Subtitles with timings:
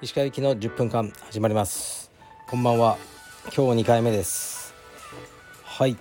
[0.00, 2.10] 石川行きの10分間始まります。
[2.48, 2.96] こんばんは。
[3.54, 4.72] 今日2回目です。
[5.62, 5.98] はい。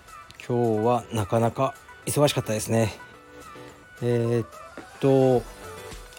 [0.48, 1.76] 今日はなかなか
[2.06, 2.94] 忙しかったですね。
[4.02, 4.48] えー、っ
[5.02, 5.44] と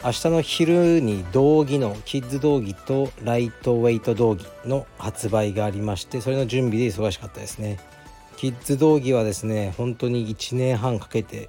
[0.04, 7.78] 明日の昼に道着のキッズ道着とライトウェイト道着の発売がありましてそれの準備で忙しかったですね。
[8.36, 11.48] キッズ道着はですね本当に1年半かけて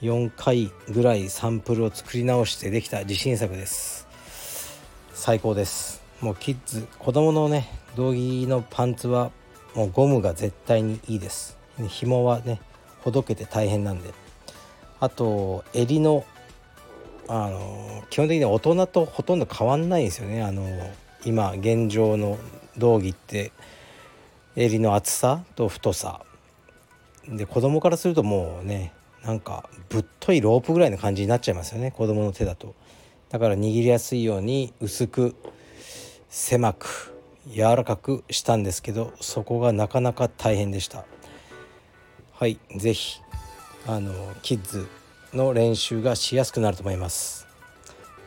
[0.00, 4.08] 4回ぐらいサンプルを作り直してできた自信作です。
[5.12, 6.02] 最高です。
[6.22, 9.32] もうキッズ子供のね道着のパンツは
[9.74, 11.58] もうゴムが絶対にいいです。
[11.88, 12.58] 紐はね
[13.00, 14.10] ほどけて大変なんで。
[15.00, 16.24] あと襟の
[17.28, 20.42] あの基本的に大人とほとんど変わんないんですよね。
[20.42, 20.66] あの
[21.26, 22.38] 今現状の
[22.78, 23.52] 道着って
[24.56, 26.20] 襟の厚さと太さ。
[27.28, 28.92] で子供からするともうね
[29.24, 31.90] なんかぶっといロープぐらいの感じになっちゃいますよね。
[31.90, 32.74] 子供の手だと。
[33.30, 35.34] だから握りやすいように薄く
[36.28, 37.14] 狭く
[37.48, 41.04] 柔らかくしたんですけどそこがなかなか大変でした。
[42.32, 43.20] はい是非
[43.86, 44.86] あのキッズ
[45.32, 47.46] の練習がしやすくなると思います。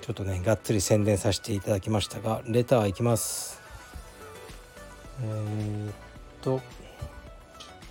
[0.02, 3.62] ちょっとねがっつり宣伝させていただきましたがレターいきます。
[5.22, 5.92] えー、
[6.42, 6.62] とちょ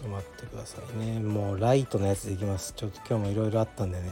[0.01, 1.21] っと待ってくださいね。
[1.21, 2.73] もうライトのやつでいきます。
[2.77, 4.11] ちょっと今日もいろいろあったんでね。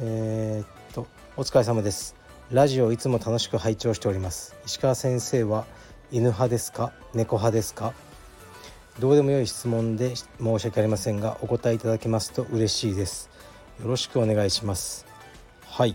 [0.00, 1.06] えー、っと
[1.36, 2.14] お疲れ様です。
[2.50, 4.56] ラジオいつも楽しく拝聴しております。
[4.64, 5.66] 石川先生は
[6.10, 6.92] 犬派ですか？
[7.14, 7.92] 猫派ですか？
[8.98, 10.26] どうでもよい質問で申
[10.58, 13.30] し訳ありませんがお答えいただけますと嬉しいです。
[13.82, 15.06] よろしくお願いします。
[15.66, 15.94] はい。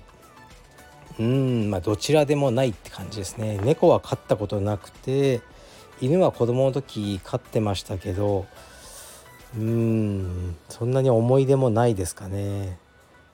[1.20, 3.60] うんまあどちらでもないって感じですね。
[3.64, 5.42] 猫は飼ったことなくて
[6.04, 8.46] 犬は子供の時飼ってましたけど
[9.58, 12.78] うんそんなに思い出もないですかね。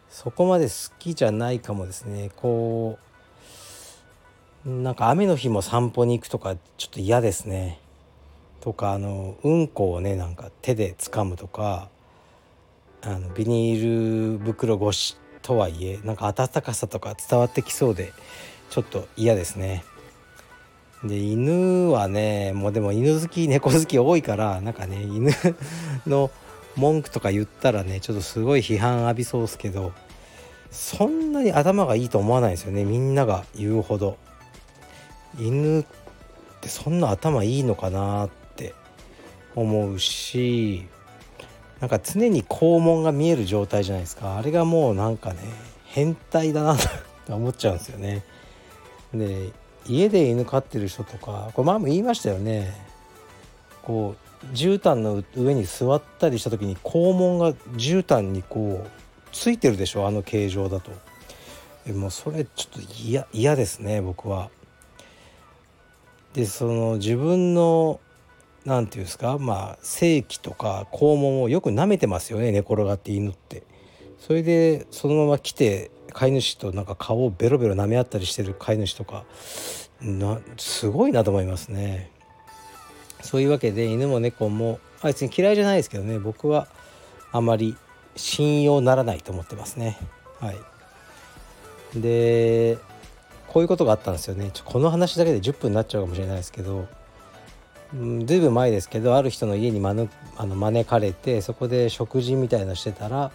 [0.10, 2.30] そこまで好きじゃないかもですね。
[2.36, 3.00] こ
[4.68, 7.80] うなんか雨の日も散歩に行くとかちょっと嫌ですね。
[8.62, 11.90] とかあのうんこをねなんか手で掴むとか
[13.02, 18.14] あのビニール袋越しとはいえなんか温かさとか伝わってきそうで
[18.70, 19.84] ちょっと嫌ですね。
[21.04, 25.32] で犬はねもうでも犬好き猫好き多いからなんかね犬
[26.06, 26.30] の
[26.76, 29.94] 文句とか言ったらねちょっとすごい批判浴びそうですけど
[30.72, 34.18] そんなに頭がいいと思わないですよねみんなが言うほど。
[35.40, 35.86] 犬っ
[36.60, 38.74] てそんな頭いいのかなって
[39.56, 40.88] 思うし
[41.80, 44.38] なんか常に肛門が見える状態じゃないですか。
[44.38, 45.40] あれがもうなんかね
[45.86, 46.78] 変態だなっ
[47.26, 48.26] て思っちゃうんですよね。
[49.14, 49.52] で
[49.88, 52.74] 家で犬飼ってる人とかこれ前も言いましたよね。
[53.82, 58.90] こう絨毯の上に座ったりした時に肛門が絨毯にこう
[59.32, 60.92] ついてるでしょあの形状だと。
[61.94, 64.50] もうそれちょっと嫌嫌ですね僕は。
[66.34, 68.00] でその自分の
[68.66, 73.64] 何て言うんですかまあ性器とか肛門をよく舐めてますよね寝転がって犬って。
[74.20, 79.26] それでそのまま来て飼い主となんか顔をベロベロ舐め合ったりしてる飼い主とか
[80.02, 82.12] なすごいなと思いますね。
[83.22, 86.20] そういうわけで犬も猫もあ別に嫌いじゃないですけどね。
[86.20, 86.68] 僕は
[87.32, 87.76] あまり
[88.16, 89.98] 信用ならないと思ってますね。
[90.40, 90.58] はい。
[91.96, 92.78] で
[93.48, 94.52] こういうことがあったんですよね。
[94.54, 96.88] ちょこの話だけで10分になっちゃうかもしれないですけど
[97.94, 103.32] ずいぶん前ですけどある人の家に招あの招かれてそこで食事みたいのしてたら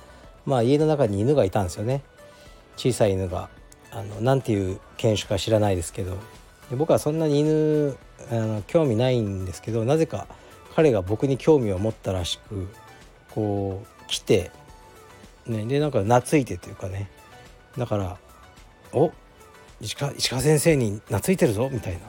[0.46, 2.02] まあ家の中に犬がいたんですよね。
[2.76, 3.48] 小さい犬が
[3.90, 6.16] あのなんていう犬種か知らないですけど
[6.70, 7.96] で僕はそんなに犬
[8.30, 10.26] あの興味ないんですけどなぜか
[10.74, 12.68] 彼が僕に興味を持ったらしく
[13.30, 14.50] こう来て、
[15.46, 17.10] ね、でなんか懐いてというかね。
[17.78, 18.16] だから
[18.92, 19.12] 「お
[19.80, 22.00] 石川石川先生に懐いてるぞ」みたいな。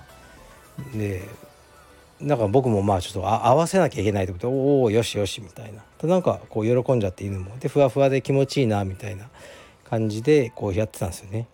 [0.97, 1.23] で
[2.19, 5.83] なんか僕もまあちょっと合わせなきゃいけないってことでおおよしよしみたいな。
[6.07, 7.57] なんかこう喜んじゃって犬も。
[7.59, 9.29] でふわふわで気持ちいいなみたいな。
[9.90, 11.47] 感じでこうやってたんですよね。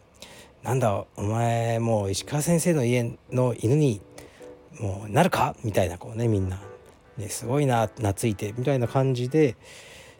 [0.64, 4.02] なんだお前もう石川先生の家の犬に
[4.80, 5.56] もうなるか？
[5.64, 6.60] みたいなこうねみんな、
[7.18, 8.54] ね、すごいな懐いて。
[8.58, 9.56] みたいな感じで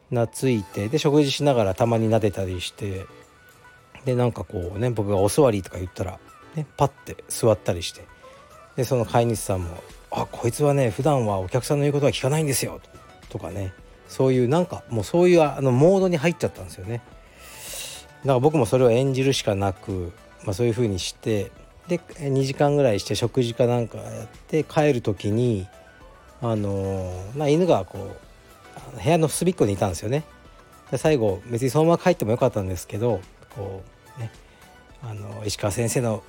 [0.10, 0.90] 懐いて。
[0.90, 3.06] で食事しながらたまに撫でたりして。
[4.06, 6.20] でなんかこうね僕がお座りとか言ったら、
[6.56, 8.02] ね、パッて座ったりして。
[8.76, 9.78] でその飼い主さんも
[10.10, 12.82] あこいつはね普段はお客さんの言うことは聞かないんですよ。
[13.30, 13.74] とかね。
[14.08, 17.02] そういうなんかもうそういうあのモードに入っちゃったんですよね。
[18.28, 20.12] から僕もそれを演じるしかなく、
[20.44, 21.52] まあ、そういう風にして
[21.88, 25.68] で2時間ぐらいして食事かなんかやって帰る時に
[26.42, 28.18] あのまあ、犬がこ
[28.96, 30.24] う部屋の隅っこにいたんですよね。
[30.90, 33.22] で最後別にそのまま帰ってもよかったんですけど
[33.56, 33.84] こ
[34.18, 34.32] うね
[35.04, 36.24] あの石川先生の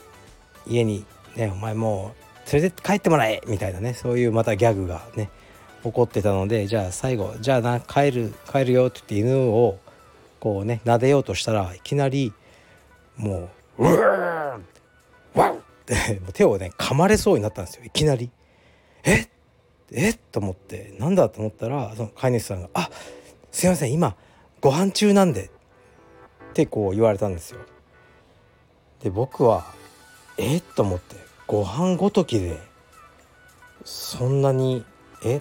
[0.67, 2.15] 家にねお前も
[2.47, 5.31] う連れて帰ってもらえみたいなねそういうまたギャグがね
[5.83, 9.79] 起こってたのでじゃあ最後じゃあな帰る帰るよって言って犬を
[10.43, 12.33] こうね撫でようとしたらいきなり
[13.17, 13.49] も
[13.79, 18.29] う「うわーワン!」って手をね噛まれそうになったんですよいきなり。
[19.05, 19.29] えっ
[19.93, 22.91] えっと思ってなんだと思ったらその飼い主さんが「あ
[23.53, 24.17] すいません今
[24.61, 25.45] ご飯中なんで」
[26.51, 27.61] ってこう言われたんですよ。
[29.01, 29.65] で僕は
[30.39, 31.15] えっと思って
[31.47, 32.59] ご飯ごときで
[33.85, 34.85] そんなに
[35.25, 35.41] え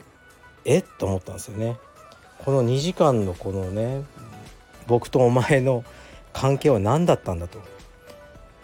[0.64, 1.80] えっと思ったんですよね。
[2.46, 4.04] この2時間のこのね
[4.92, 5.84] 僕とお前の
[6.34, 7.60] 関係は何だったんだと。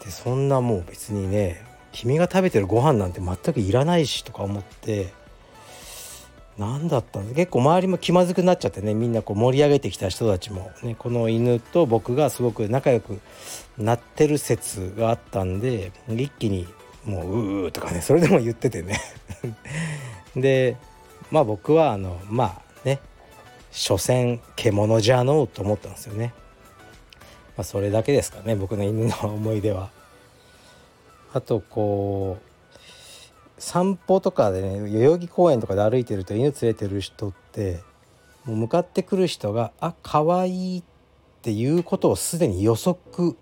[0.03, 5.11] でそんなもう別にね君が食べてるご飯なんて全くいらないしとか思って
[6.57, 13.19] 何だったん結構周りも気まずくなっちゃってねみんなこう盛り上げてきた人たちも、ね、この犬と僕がすごく仲良く
[13.77, 16.67] なってる説があったんで一気に
[17.05, 18.99] もう「うー」とかねそれでも言っててね。
[20.35, 20.77] で
[21.31, 22.99] まあ僕はあのまあね
[23.71, 26.33] 所詮獣じゃのうと思ったんですよね。
[27.55, 29.89] まあ、それだけですかね僕の犬の思い出は。
[31.33, 37.81] あとこう散歩とかでね代々木公園とかで歩いてると犬連れてる人って
[38.45, 40.83] もう向かってくる人が「あ可愛いっ
[41.41, 43.35] ていうことをすでに予測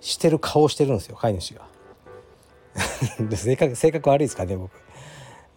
[0.00, 1.66] してる顔してるんですよ飼い主が。
[3.36, 4.72] 性格性格悪いですかね僕。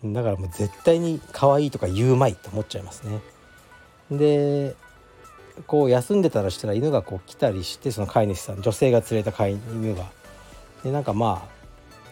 [0.03, 3.19] だからもう絶対に可愛いとか言うまいと思っちゃいますね。
[4.12, 4.75] で
[5.65, 10.06] こう休んでたらしたら犬がこう来たりしてその飼い主さん女性が連れた飼い犬が。
[10.83, 11.48] でなんかま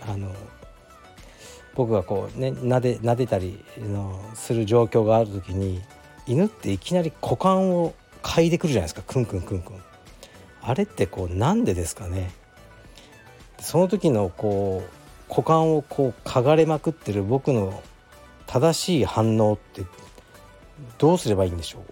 [0.07, 0.33] ああの
[1.75, 5.81] 僕がこうね撫で撫でたりのする状況がある時に
[6.25, 7.94] 犬っていきなり股間を
[8.24, 9.81] 嗅いでくるじゃないですかクンクンクンクン。
[10.62, 12.31] あれってこうなんでですかね
[13.59, 17.83] その時のこう股間をこう嗅がれまくってる僕の
[18.47, 19.83] 正しい反応って
[20.98, 21.83] どうすればいいんでしょう？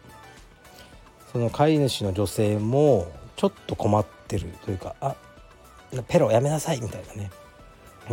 [1.31, 5.15] その飼い主の女性もちょっと困ってるというかあ
[6.07, 7.31] ペロやめなさいみたいなね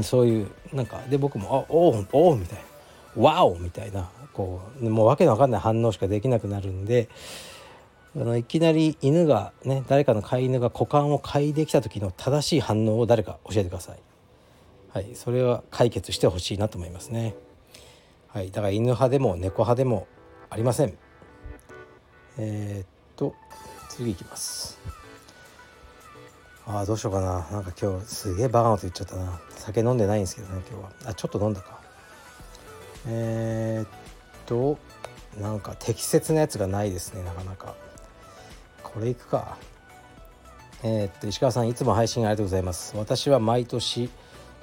[0.02, 2.64] そういうなんかで僕も「あおうおう」みたいな
[3.22, 7.08] 「ワオ!」みたいなこうもうわけのわかんない反応しかできなくなるんで
[8.16, 13.99] あのいきなり犬がね誰かの飼い犬が股間を嗅いできた時の正しい反応を誰か教えてください。
[14.93, 17.37] はい、それは解決してほしいなと思いますね。
[18.28, 20.08] はい、だから犬派でも猫派でも
[20.50, 20.93] ありません。
[22.37, 23.35] えー、っと
[23.88, 24.81] 次いきます。
[26.67, 27.47] ああどうしようかな。
[27.52, 29.41] なんか今日すげえバカなこと言っちゃったな。
[29.50, 31.11] 酒飲んでないんですけどね今日は。
[31.11, 31.81] あちょっと飲んだか。
[33.06, 33.88] えー、っ
[34.47, 34.76] と
[35.41, 37.76] なんか適切なやつがないですねなかなか。
[38.82, 39.56] これいくか。
[40.82, 42.97] えー、っと石川さんいつも配信ありがとうございます。
[42.97, 44.11] 私は毎年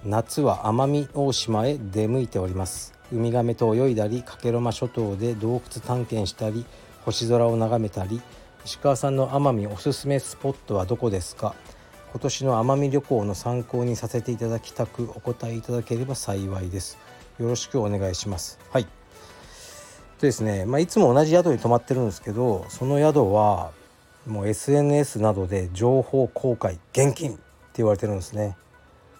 [0.04, 2.97] 夏は奄美大島へ出向いております。
[3.12, 6.66] ウミガメと泳いだり加計呂麻諸島で洞窟探検したり
[7.06, 8.22] 星空を眺めたり
[8.66, 11.56] 石川さんの奄美おすすめスポットはどこですか？
[12.12, 16.98] 今年の奄美旅行の参考にさせていただきたくお答えいただければ幸いです。
[17.40, 18.60] よろしくお願いします。
[18.72, 18.84] はい。
[18.84, 23.72] でですね、まあ、いつも同じ宿に泊まってるんですけどその宿は
[24.26, 27.42] もう SNS などで情報公開厳禁って
[27.78, 28.58] 言われてるんですね。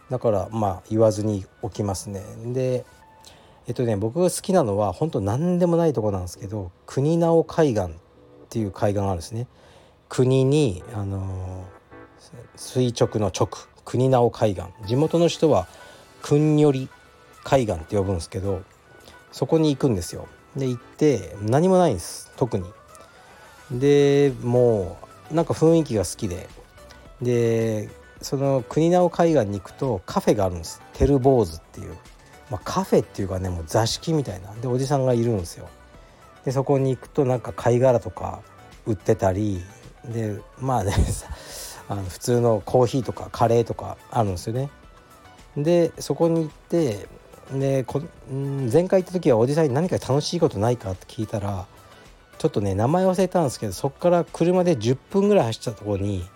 [0.10, 2.24] だからまあ言わずにおきますね。
[2.48, 2.86] で
[3.68, 7.88] えっとね僕が好きなのは本当何でもないとこなんですけど国直海岸っ
[8.50, 9.48] ていう海岸があるんですね。
[10.10, 11.66] 国にあの
[12.56, 13.50] 垂直の直
[13.84, 14.64] 国直海岸。
[14.86, 15.68] 地元の人は
[16.22, 16.90] 国より
[17.44, 18.62] 海岸って呼ぶんですけど
[19.32, 20.28] そこに行くんですよ。
[20.56, 22.32] で行って何もないんです。
[22.38, 22.66] 特に。
[23.70, 24.98] でも
[25.30, 26.48] うなんか雰囲気が好きで。
[27.22, 27.90] で
[28.22, 30.82] その国直海岸に行くとカフェがあるんです。
[30.94, 31.96] テルボーズっていう、
[32.50, 34.54] まあ、カフェっていうかねもう座敷みたいな。
[34.56, 35.68] でおじさんがいるんですよ。
[36.46, 38.42] でそこに行くとなんか貝殻とか
[38.86, 39.62] 売ってたり
[40.06, 40.94] でまあね
[41.90, 44.70] あの普通のコーヒーとかカレーとかあるんですよね。
[45.58, 47.08] でそこに行って
[47.52, 51.66] でこ前回行った時はおじさんに何か楽しいことないかって聞いたら
[52.38, 56.30] ちょっとね名前忘れたんですけどそこから車で10分ぐらい走ったところに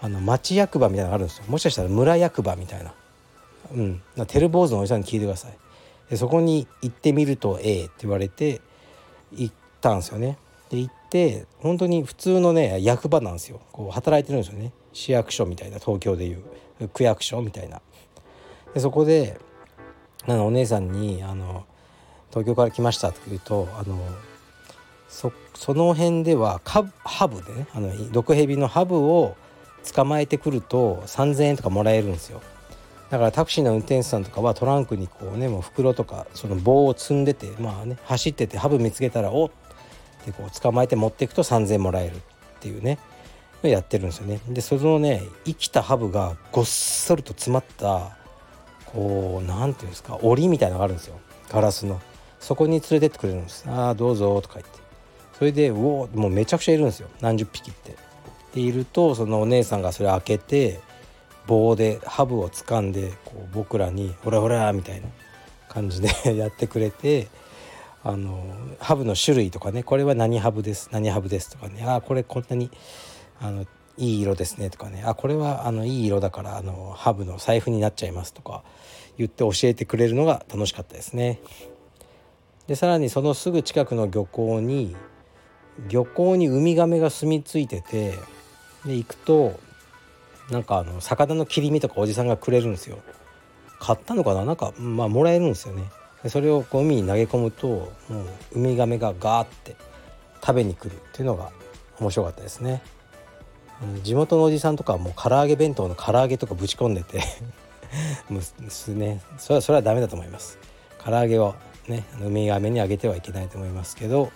[0.00, 1.44] あの町役場みたいなのがあるんですよ。
[1.48, 2.94] もしかしたら村役場みたいな。
[3.74, 4.02] うん。
[4.26, 5.58] テル坊主のおじさんに聞いてください。
[6.10, 8.60] でそこに行ってみるとええって言われて
[9.32, 10.38] 行ったんですよね。
[10.70, 13.60] で行って本当に普通のね役場なんですよ。
[13.72, 14.72] こう働いてるんですよね。
[14.92, 16.42] 市役所みたいな東京でいう
[16.88, 17.80] 区役所みたいな。
[18.74, 19.38] でそこで
[20.26, 21.64] あのお姉さんにあの
[22.30, 23.98] 「東京から来ました」って言うとあの
[25.08, 29.36] そその辺ではハブでねあの毒蛇のハブを
[29.94, 32.40] 捕まえてくると3,000円とかもらえるんですよ。
[33.10, 39.50] だからタクシーの運転手さんとかはトランクにこうねもう袋とかその棒を積んでてまあね走っててハブ見つけたらおっ
[40.24, 42.20] てこう捕まえて持っていくと3,000もらえるっ
[42.60, 42.98] ていうね
[43.62, 44.40] やってるんですよね。
[44.48, 48.16] でそのね生きたハブがごっそりと詰まった
[48.86, 51.18] こう何て言うんですか檻みたいなのがあるんですよ。
[51.48, 52.00] ガラスの。
[52.38, 54.78] そこに連れてってくれるんです「ああどうぞ」とか言って。
[55.38, 57.08] それでうおもうめちゃくちゃいるんですよ。
[57.20, 57.96] 何十匹って。
[58.54, 60.80] でいるとそのお姉さんがそれ開けて
[61.48, 65.08] 棒でハブを掴んでこう僕らに「ほらほら」みたいな
[65.68, 67.26] 感じで やってくれて
[68.04, 68.44] あの
[68.78, 72.70] ハブの種類とかねこれは何ハブです何ハブですとかねああこれこんなに
[73.40, 73.64] あの
[73.96, 78.62] いい色ですねとかねあこれはあのいい色だからあのハブの財布になっちゃいますとか
[79.16, 81.40] 言って教えてくれるのが楽しかったですね。
[82.68, 84.94] でさらにそのすぐ近くの漁港に
[85.88, 88.12] 漁港にウミガメが住み着いてて
[88.84, 89.58] で行くと
[90.50, 92.98] なんかあの魚の切り身とかおじさんがくれるんですよ。
[93.80, 94.44] 買ったのかな？
[94.44, 95.84] なんかまあもらえるんですよね。
[96.28, 97.90] それをこう海に投げ込むとも
[98.52, 99.76] うウミガメがガーって
[100.40, 101.50] 食べに来るっていうのが
[102.00, 102.82] 面白かったですね。
[104.02, 107.22] 地元のおじさんとかはもう唐揚げ弁当の唐揚げとかぶち込んでて
[108.28, 110.58] もうねそれはそれはダメだと思います
[111.04, 111.54] 唐揚げを
[111.86, 114.32] ねウミガメにあげてはいけないと思いますけど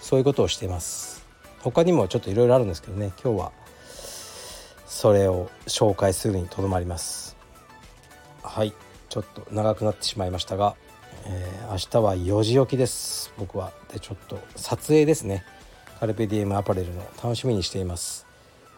[0.00, 1.24] そういうことをしてます
[1.60, 3.52] 他にもちょっといろいろあるんですけどね今日は
[4.86, 7.36] それを紹介するにとどまります。
[8.42, 8.72] はい。
[9.08, 10.74] ちょっと長くなってしまいましたが、
[11.26, 13.32] えー、明日は4時起きです。
[13.38, 15.44] 僕はでちょっと撮影ですね。
[16.00, 18.26] カルペディエムアパレルの楽しみにしています。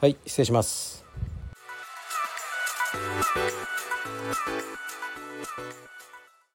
[0.01, 1.05] はい失礼します.